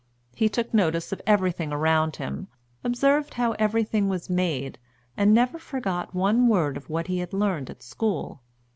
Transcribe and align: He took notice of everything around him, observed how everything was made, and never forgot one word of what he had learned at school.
He 0.33 0.49
took 0.49 0.73
notice 0.73 1.11
of 1.11 1.21
everything 1.27 1.71
around 1.71 2.15
him, 2.15 2.47
observed 2.83 3.35
how 3.35 3.51
everything 3.59 4.09
was 4.09 4.31
made, 4.31 4.79
and 5.15 5.31
never 5.31 5.59
forgot 5.59 6.15
one 6.15 6.47
word 6.47 6.75
of 6.75 6.89
what 6.89 7.05
he 7.05 7.19
had 7.19 7.33
learned 7.33 7.69
at 7.69 7.83
school. 7.83 8.41